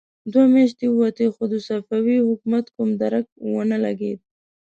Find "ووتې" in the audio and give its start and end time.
0.89-1.27